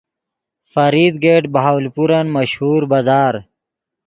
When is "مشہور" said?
2.35-2.81